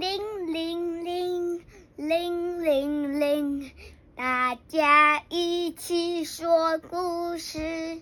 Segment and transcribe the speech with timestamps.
[0.50, 1.60] 铃铃
[1.96, 3.70] 铃铃铃，
[4.14, 8.00] 大家一起说故事。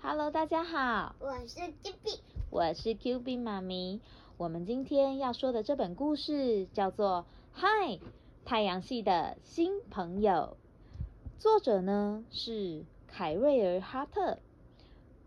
[0.00, 4.00] Hello，大家好，我是 Q B，我是 Q B 妈咪。
[4.38, 7.98] 我们今天要说的这本故事叫做《嗨，
[8.46, 10.56] 太阳系的新朋友》，
[11.38, 14.38] 作者呢是凯瑞尔·哈特，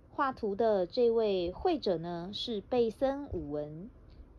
[0.10, 3.92] 画图的这位绘者呢是贝森·伍文，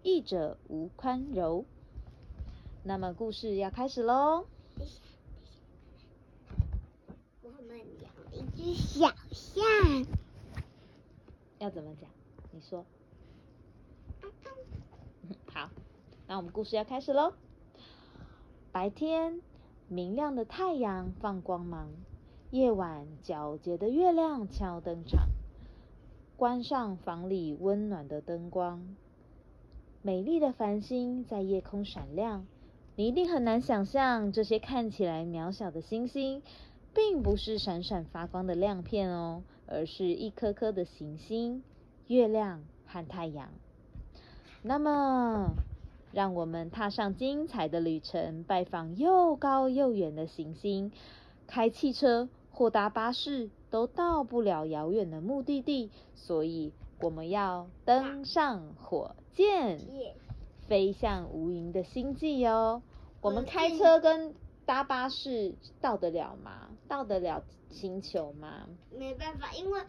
[0.07, 1.65] 译者吴宽柔。
[2.85, 4.47] 那么故事要开始喽。
[7.43, 9.65] 我们养了一只小象。
[11.59, 12.09] 要怎么讲？
[12.53, 12.87] 你说。
[15.53, 15.71] 好，
[16.29, 17.33] 那我们故事要开始喽。
[18.71, 19.43] 白天，
[19.89, 21.89] 明亮的太阳放光芒；
[22.53, 25.31] 夜晚，皎洁的月亮敲登场。
[26.37, 28.95] 关上房里温暖的灯光，
[30.07, 32.47] 美丽的繁星在夜空闪亮。
[32.95, 36.45] 你一定很难想象，这些看起来渺小的星星，
[36.95, 41.65] 并不是闪闪发光的亮片哦，而是一颗颗的行星、
[42.07, 43.49] 月亮和太阳。
[44.63, 45.57] 那么，
[46.13, 50.93] 让我们踏上精彩的旅程，拜访又高又远的行星，
[51.49, 59.79] 开汽车或搭巴士都到不了遥远的目的地，所以我们要登上火箭，
[60.67, 62.83] 飞向无垠的星际哦。
[63.21, 64.35] 我们开车跟
[64.65, 66.71] 搭巴士到得了吗？
[66.89, 68.67] 到得了星球吗？
[68.91, 69.81] 没办法，因为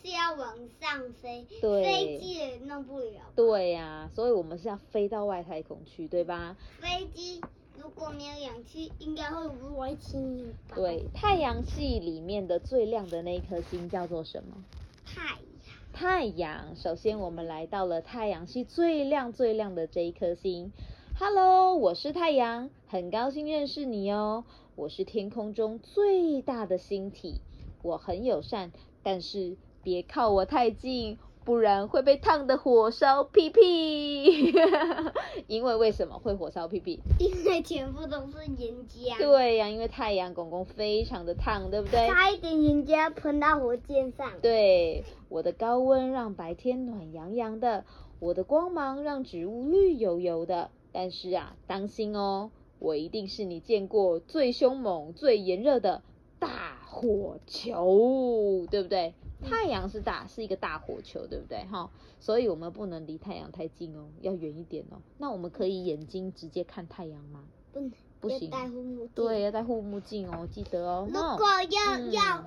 [0.00, 3.20] 是要往上飞，对飞机也弄不了。
[3.34, 6.56] 对呀、所以我们是要飞到外太空去，对吧？
[6.78, 7.40] 飞机
[7.76, 10.76] 如果没有氧气，应该会不会轻吧？
[10.76, 14.64] 对，太阳系里面的最亮的那一颗星叫做什么？
[15.04, 15.51] 太阳。
[15.92, 16.74] 太阳。
[16.74, 20.72] 首先，我们来到了太阳系最亮最亮的这一颗星。
[21.18, 24.44] Hello，我是太阳，很高兴认识你哦。
[24.74, 27.42] 我是天空中最大的星体，
[27.82, 34.52] 我很友善，但是别靠我太近，不然会被烫的火烧屁屁。
[35.48, 37.00] 因为为什么会火烧屁屁？
[37.18, 39.18] 因为全部都是岩浆。
[39.18, 42.08] 对呀、因为太阳公公非常的烫，对不对？
[42.08, 44.40] 差一点岩浆喷到火箭上。
[44.40, 47.84] 对，我的高温让白天暖洋洋的，
[48.20, 50.70] 我的光芒让植物绿油油的。
[50.92, 56.02] 但是啊，当心哦，我一定是你见过最凶猛、最炎热的
[56.38, 59.14] 大火球，对不对？
[59.42, 61.64] 太阳是大，是一个大火球，对不对？
[61.70, 64.98] 哈，所以我们不能离太阳太近哦，要远一点哦。
[65.18, 67.44] 那我们可以眼睛直接看太阳吗？
[67.72, 69.10] 不能，不行戴护目镜。
[69.14, 69.42] 对，。
[69.42, 71.06] 要戴护目镜哦，记得哦。
[71.06, 72.44] 如果要、嗯要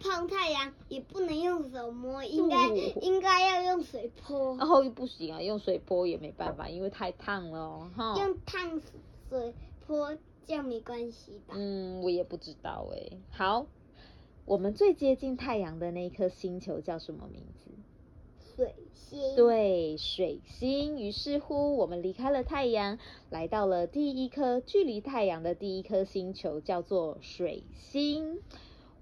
[0.00, 8.16] 碰太阳，也不能用手摸，应该、哦应该要用水泼，然后不行啊，用水泼也没办法，因为太烫了哦，哈。
[8.18, 8.80] 用烫
[9.28, 9.54] 水
[9.86, 11.54] 泼，这样没关系吧？
[11.56, 13.16] 嗯，我也不知道哎。
[13.30, 13.64] 好，
[14.50, 17.70] 我们最接近太阳的那一颗星球叫什么名字？
[18.56, 19.36] 水星。。
[19.36, 20.98] 对，水星。
[20.98, 22.98] 于是乎，我们离开了太阳，
[23.30, 28.40] 来到了第一颗距离太阳的第一颗星球，叫做水星。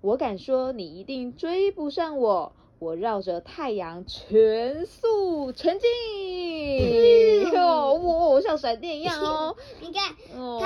[0.03, 2.53] 我敢说，你一定追不上我。
[2.79, 9.57] 我绕着太阳全速前进， 哦，哇，像闪电一样哦。
[9.81, 10.61] 你看，哦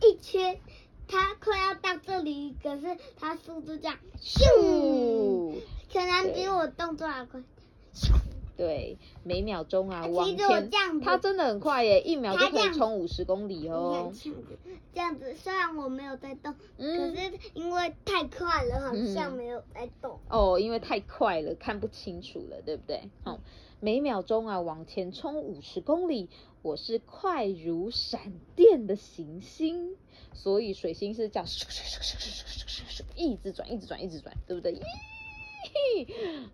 [0.00, 0.60] 它一圈，
[1.08, 5.54] 它快要到这里，可是它速度这样，咻，咻，
[5.92, 7.42] 可能比我动作还快。
[8.56, 10.70] 对，每秒钟啊其往前
[11.00, 13.92] 它真的很快耶，一秒就可以冲五十公里哦。
[13.92, 14.58] 这样子，
[14.92, 20.18] 这样子，虽然我没有在动，嗯可是因为太快了，好像嗯没有在动。
[20.28, 23.08] 哦，因为太快了，看不清楚了，对不对？
[23.22, 23.38] 哦，
[23.80, 26.28] 每秒钟啊往前冲五十公里，
[26.62, 29.96] 我是快如闪电的行星，
[30.32, 31.46] 所以水星是这样
[33.14, 34.78] 一直转，一直转，一直转，对不对？
[35.96, 36.06] 咦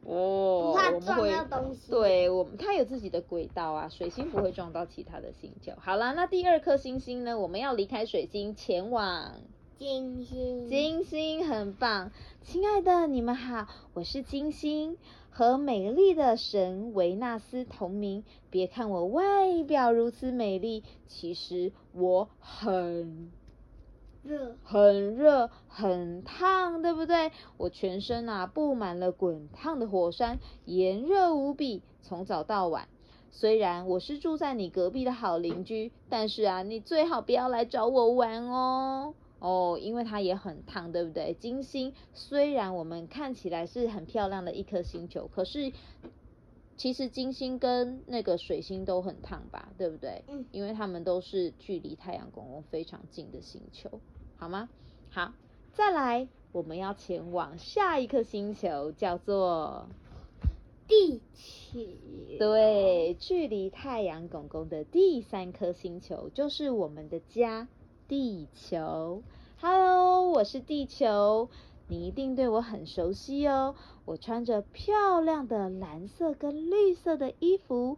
[0.02, 1.90] 哦，不怕我们会撞到东西。
[1.90, 5.72] 对我们，它有自己的轨道啊，水星不会撞到其他的星球。
[5.78, 7.38] 好啦，那第二颗星星呢？
[7.38, 9.40] 我们要离开水星，前往
[9.76, 10.68] 金星。
[10.68, 12.12] 金星，很棒。
[12.42, 14.96] 亲爱的，你们好，我是金星，
[15.30, 18.22] 和美丽的神维纳斯同名。
[18.50, 23.32] 别看我外表如此美丽，其实我很
[24.22, 24.56] 热。
[24.62, 27.32] 很热，很烫，对不对？
[27.56, 32.88] 我全身啊布满了滚烫的火山，炎热无比，从早到晚。
[33.32, 39.14] 虽然我是住在你隔壁的好邻居，但是啊，你最好不要来找我玩哦。
[39.44, 41.34] 哦，因为它也很烫，对不对？
[41.38, 45.70] 金星虽然我们看起来是很漂亮的一颗星球，可是
[46.78, 50.24] 其实金星跟那个水星都很烫吧，对不对？
[50.28, 54.00] 嗯因为它们都是距离太阳公公非常近的星球，
[54.38, 54.70] 好吗？
[55.10, 55.34] 好，
[55.74, 59.90] 再来，我们要前往下一颗星球，叫做
[60.88, 61.80] 地球。
[62.38, 67.68] 对，距离太阳公公的第三颗星球就是我们的家——
[68.08, 69.22] 地球。
[69.60, 71.48] Hello，我是地球，
[71.88, 73.74] 你一定对我很熟悉哦。
[74.04, 77.96] 我穿着漂亮的蓝色跟绿色的衣服，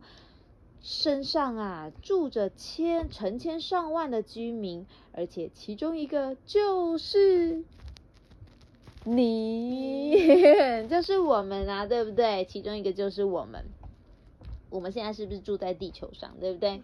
[0.80, 7.64] 身上啊住着千成千上万的居民，而且其中一个就是
[9.02, 10.12] 你，
[10.88, 12.44] 就是我们啊，对不对？
[12.44, 13.64] 其中一个就是我们。
[14.70, 16.82] 我们现在是不是住在地球上，对不对？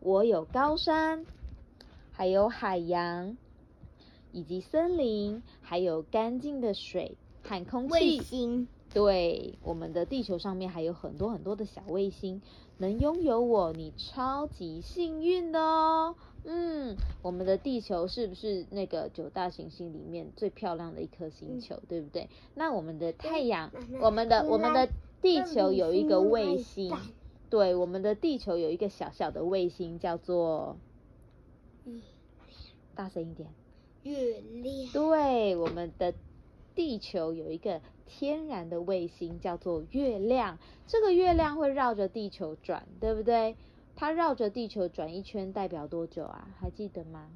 [0.00, 1.26] 我有高山，
[2.12, 3.36] 还有海洋，
[4.30, 8.22] 以及森林，还有干净的水和空卫气。
[8.22, 12.40] 星，对，我们的地球上面还有很多很多的小卫星，
[12.78, 16.14] 能拥有我，你超级幸运的哦。
[16.44, 22.28] 嗯，我们的地球是不是那个九大行星里面最漂亮的一颗星球，对不对？
[22.54, 23.70] 那我们的太阳，
[24.00, 24.88] 我们的我们的
[25.20, 26.92] 地球有一个卫星，
[27.48, 30.91] 对，我们的地球有一个小小的卫星，叫做嗯，
[32.94, 33.48] 大声一点。
[34.02, 36.14] 月亮，对，我们的
[36.74, 40.58] 地球有一个天然的卫星，叫做月亮。
[40.86, 43.56] 这个月亮会绕着地球转，对不对？
[43.94, 46.48] 它绕着地球转一圈，代表多久啊？
[46.58, 47.28] 还记得吗？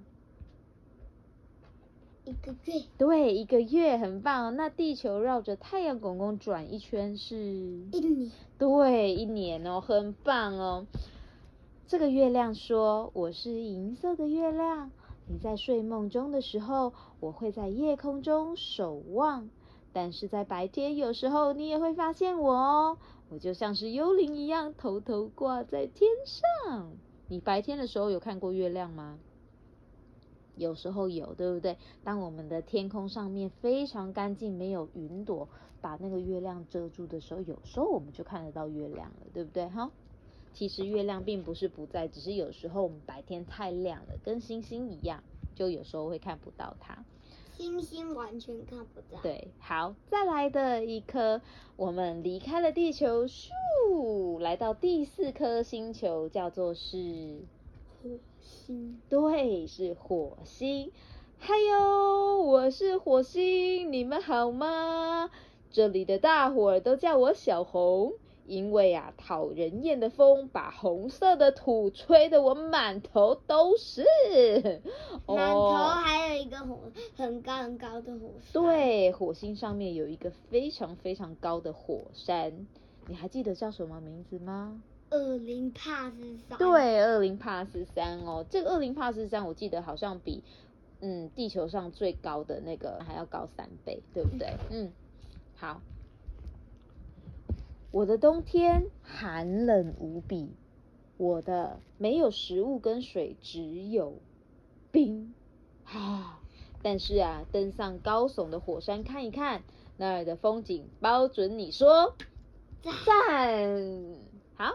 [2.25, 4.57] 一个月，对，一个月，很棒。
[4.57, 7.37] 那地球绕着太阳公公转一圈是？
[7.37, 10.87] 一年，对，一年哦，很棒哦。
[11.87, 14.91] 这个月亮说：“我是银色的月亮，
[15.29, 19.51] 你在睡梦中的时候，我会在夜空中守望。
[19.93, 22.99] 但是在白天，有时候你也会发现我哦，
[23.31, 26.93] 我就像是幽灵一样，偷偷挂在天上。
[27.29, 29.19] 你白天的时候有看过月亮吗？
[30.55, 31.77] 有时候有，对不对？
[32.05, 35.49] 当我们的天空上面非常干净，没有云朵
[35.81, 39.67] 把那个月亮遮住的时候，有时候我们就看得到月亮了，对不对？
[39.69, 39.91] 哈，
[40.57, 45.23] 其实月亮并不是不在，只是有时候我们白天太亮了，跟星星一样，
[45.55, 47.05] 就有时候会看不到它。
[47.53, 51.43] 星星完全看不到。，对，好，再来的一颗，
[51.77, 57.43] 我们离开了地球，咻，来到第四颗星球，叫做是。
[58.03, 58.09] 火
[58.41, 60.91] 星，对，是火星。
[61.39, 65.31] 嗨哟，我是火星，你们好吗？
[65.71, 68.15] 这里的大伙儿都叫我小红，
[68.47, 74.05] 因为啊，讨人厌的风把红色的土吹得我满头都是。
[75.27, 76.79] 满头哦，还有一个火
[77.17, 82.67] 很高很高的火山。，对，火星上面有一个非常非常高的火山，
[83.07, 84.83] 你还记得叫什么名字吗？
[85.11, 90.43] 二零帕斯山。，对，二零帕斯山哦，这个二零帕斯山我记得好像比
[91.01, 94.55] 嗯地球上最高的那个还要高三倍，对不对？
[94.71, 94.93] 嗯，
[95.57, 95.81] 好。
[97.97, 100.51] 我的冬天寒冷无比，
[101.17, 104.19] 我的没有食物跟水，只有
[104.93, 105.33] 冰
[105.87, 106.39] 啊。
[106.83, 109.63] 但是啊，登上高耸的火山看一看，
[109.97, 112.15] 那儿的风景，包准你说
[112.83, 114.15] 赞。
[114.57, 114.75] 好，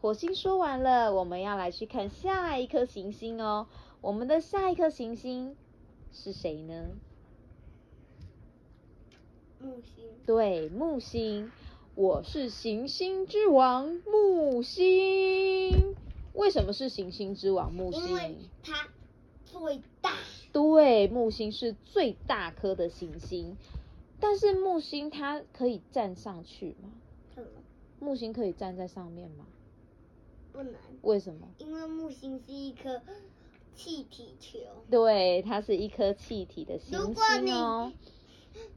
[0.00, 3.66] 火星说完了，我们要来去看下一颗行星哦。
[4.00, 5.54] 我们的下一颗行星
[6.12, 6.86] 是谁呢？
[9.60, 10.06] 木星。
[10.24, 11.52] 对，木星。
[11.98, 15.96] 我是行星之王木星。
[16.32, 18.50] 为什么是行星之王木星因为星？
[18.62, 18.88] 它
[19.44, 20.12] 最大。
[20.52, 23.56] 对，木星是最大颗的行星，
[24.20, 26.92] 但是木星它可以站上去吗？
[27.98, 29.44] 木星可以站在上面吗？
[30.52, 31.48] 不能，为什么？
[31.58, 33.02] 因为木星是一颗
[33.74, 34.60] 气体球。
[34.88, 37.96] 对，它是一颗气体的行星如果你。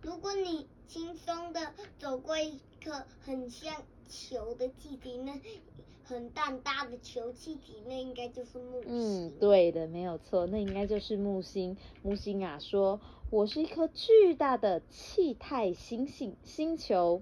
[0.01, 3.73] 如果你轻松的走过一颗很像
[4.09, 5.39] 球的气体，那
[6.03, 8.89] 很大大的球气体，那应该就是木星。
[8.89, 9.31] 嗯，。
[9.39, 11.77] 对的，没有错，那应该就是木星。
[12.03, 17.21] 木星啊，说我是一颗巨大的气态星星星球，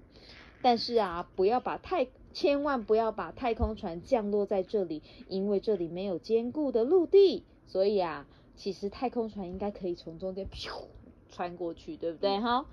[0.62, 10.86] 但是啊，不要把太千万不要把太空船降落在这里，因为这里没有坚固的陆地，所以啊，其实太空船应该可以从中间咻
[11.28, 12.40] 穿过去，对不对？
[12.40, 12.66] 哈、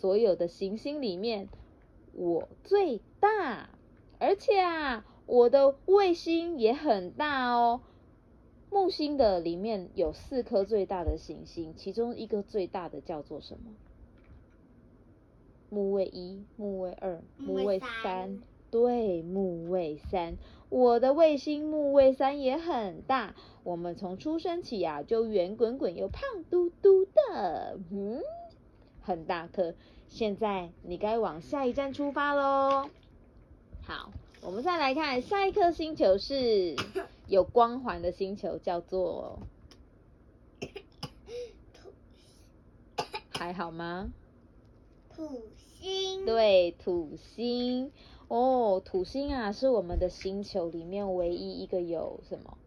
[0.00, 1.48] 所有的行星里面，
[2.12, 3.68] 我最大，
[4.20, 7.80] 而且啊，我的卫星也很大哦。
[8.70, 13.72] 木星的里面有四颗最大的行星，其中一个最大的叫做什么？
[15.68, 20.36] 木卫一、木卫二、木卫三三，对，木卫三。
[20.68, 28.20] 我的卫星木卫三也很大，我们从出生起呀就圆滚滚又胖嘟嘟的，嗯，
[29.08, 29.74] 很大颗。
[30.10, 32.90] 现在你该往下一站出发喽。
[33.86, 34.12] 好，
[34.42, 36.76] 我们再来看下一颗星球是
[37.26, 39.38] 有光环的星球，叫做
[43.30, 44.10] 还好吗？
[45.16, 46.26] 土星。
[46.26, 47.90] 对，土星。
[48.28, 52.58] 哦，土星啊，是我们的星球里面唯一一个有什么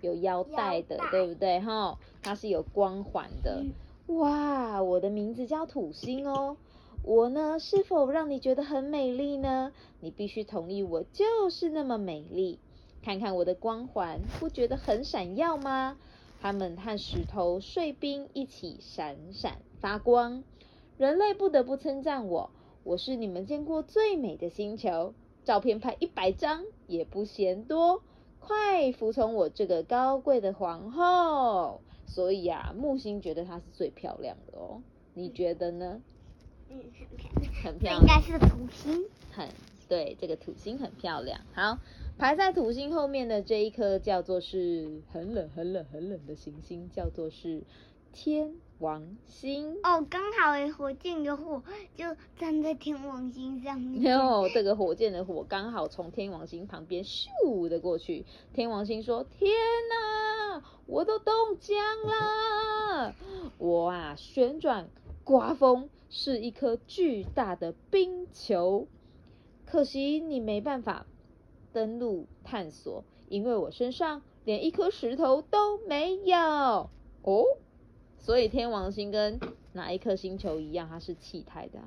[0.00, 1.60] 有腰带的，对不对？
[1.60, 3.64] 哈，它是有光环的。
[4.08, 6.56] 哇，我的名字叫土星哦。
[7.02, 9.72] 我呢，是否让你觉得很美丽呢？
[10.00, 12.58] 你必须同意，我就是那么美丽。
[13.02, 15.98] 看看我的光环，不觉得很闪耀吗？
[16.40, 20.42] 它们和石头、碎冰一起闪闪发光。
[20.96, 22.50] 人类不得不称赞我。
[22.84, 25.12] 我是你们见过最美的星球，
[25.44, 28.02] 照片拍一百张也不嫌多。
[28.40, 31.82] 快服从我这个高贵的皇后！
[32.08, 34.82] 所以啊，木星觉得它是最漂亮的哦，
[35.14, 36.02] 你觉得呢？
[36.68, 36.82] 嗯，
[37.62, 38.00] 很漂亮。
[38.00, 39.04] 应该是土星。
[39.30, 39.48] 很
[39.88, 41.40] 对，这个土星很漂亮。
[41.52, 41.78] 好，
[42.18, 47.62] 排在土星后面的这一颗叫做是很冷、很冷、很冷的行星，叫做是
[48.18, 48.52] 天。
[48.80, 51.62] 王星哦，刚好诶，火箭的火
[51.96, 52.04] 就
[52.36, 54.12] 站在天王星上面。
[54.12, 58.24] 有这个火箭的火刚好从天王星旁边咻的过去。
[58.54, 59.50] 天王星说：“天
[59.90, 63.14] 哪，我都冻僵了！
[63.58, 64.88] 我啊，旋转
[65.24, 68.86] 刮风是一颗巨大的冰球。
[69.66, 71.06] 可惜你没办法
[71.72, 76.36] 登陆探索，因为我身上连一颗石头都没有。”
[77.22, 77.44] 哦。
[78.18, 79.40] 所以天王星跟
[79.72, 80.88] 哪一颗星球一样？
[80.88, 81.78] 它是气态的。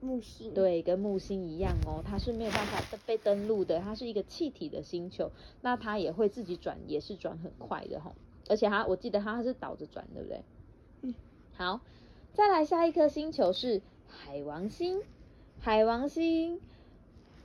[0.00, 0.52] 木星。
[0.54, 5.30] 对，跟木星一样哦，它是没有办法被登陆的，它是一个气体的星球。
[5.62, 8.12] 那它也会自己转，也是转很快的哈。
[8.48, 10.42] 而且它，我记得它是倒着转，对不对？
[11.02, 11.14] 嗯。
[11.54, 11.80] 好，
[12.34, 15.02] 再来下一颗星球是海王星。
[15.60, 16.60] 海王星，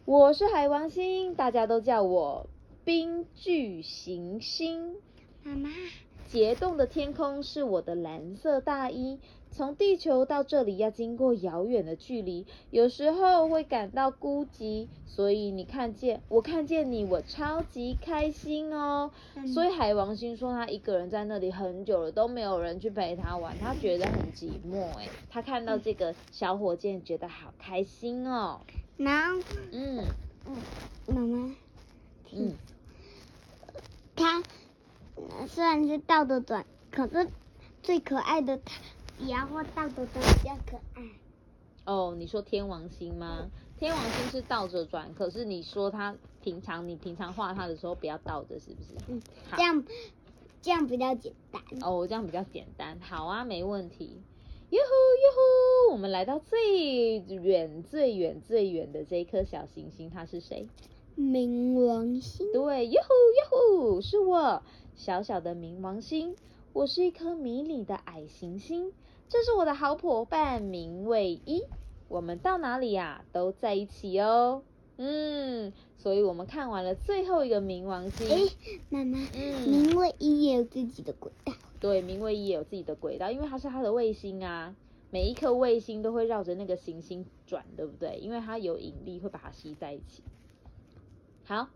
[0.06, 2.48] 我是海王星，大家都叫我
[2.86, 4.98] 冰巨行星。
[5.42, 5.70] 妈妈。
[6.30, 9.20] 结冻的天空是我的蓝色大衣。
[9.52, 14.88] 从地球到这里要经过遥远的距离，有时候会感到孤寂。
[15.06, 19.12] 所以你看见我看见你，我超级开心哦。
[19.54, 24.82] 所以海王星说他一个人在那里很久了，都没有人去陪他玩，他觉得很寂寞。
[24.98, 28.62] 哎，他看到这个小火箭，觉得好开心哦。
[28.98, 29.40] 然后，
[29.72, 30.04] 嗯
[30.48, 30.58] 嗯，
[31.06, 31.56] 妈妈，
[32.32, 32.54] 嗯，
[34.16, 34.42] 他。
[35.48, 37.28] 虽然是倒着转，可是
[37.82, 38.82] 最可爱的它
[39.20, 41.04] 也会倒着转比较可爱。
[41.86, 43.50] 哦，你说天王星吗？
[43.78, 48.90] 天王星是倒着转，可是你说它平常你平常画它的时候不要倒着，是不是？
[49.08, 49.22] 嗯，
[49.58, 49.84] 这样
[50.62, 51.62] 这样比较简单。
[51.82, 53.00] 哦，这样比较简单。
[53.02, 54.22] 好啊，没问题。
[54.70, 55.32] 哟呼哟
[55.90, 60.68] 呼，我们来到最远最远最远的这一颗小行星，它是谁？
[61.18, 62.52] 冥王星。
[62.54, 64.64] 对，哟呼哟呼，是我。
[64.96, 66.36] 小小的冥王星，
[66.72, 68.94] 我是一颗迷你的矮行星。
[69.28, 71.64] 这是我的好伙伴明卫一，
[72.08, 74.64] 我们到哪里呀都在一起哦。
[74.98, 78.30] 嗯，所以我们看完了最后一个冥王星。
[78.30, 78.40] 哎，
[78.90, 81.54] 妈妈，嗯，冥卫一也有自己的轨道。
[81.80, 84.76] 对，冥卫一也有自己的轨道，因为它是它的卫星啊。
[85.10, 88.18] 每一颗卫星都会绕着那个行星转，对不对？
[88.20, 90.24] 因为它有引力，会把它吸在一起。
[91.46, 91.70] 好，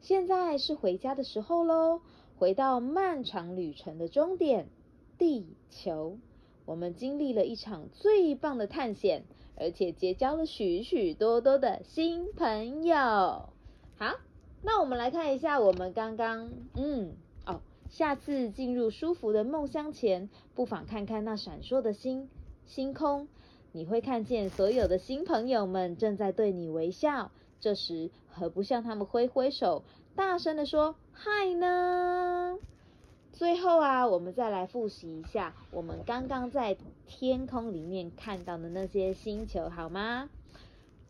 [0.00, 2.00] 现在是回家的时候喽。
[2.40, 4.66] 回到漫长旅程的终点，
[5.18, 6.16] 地球，
[6.64, 9.24] 我们经历了一场最棒的探险，
[9.56, 12.96] 而且结交了许许多多的新朋友。
[12.96, 14.16] 好，
[14.62, 17.12] 那我们来看一下，我们刚刚，嗯，
[17.44, 22.30] 哦，下次进入舒服的梦乡前，不妨看看那闪烁的星
[22.64, 23.28] 星空，
[23.72, 27.32] 你会看见所有的新朋友们正在对你微笑。
[27.60, 29.84] 这时，何不向他们挥挥手？
[30.16, 32.58] 大声的说嗨呢！
[33.32, 36.76] 最后啊，我们再来复习一下我们刚刚在
[37.06, 40.28] 天空里面看到的那些星球，好吗？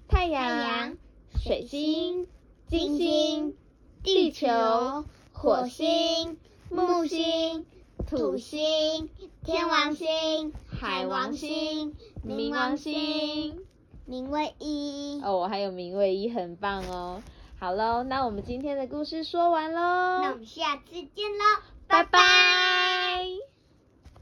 [0.09, 0.97] 太阳、
[1.43, 2.27] 水星、
[2.69, 3.57] 金星、
[4.03, 6.39] 地球、火星、
[6.69, 7.67] 木星、
[8.07, 9.09] 土星、
[9.45, 13.65] 天王星、海王星、冥王星、
[14.09, 15.21] 冥卫一。
[15.25, 17.23] 哦，还有冥卫一，很棒哦。
[17.61, 23.50] 好喽，那我们今天的故事说完喽，那我们下次见喽，拜拜。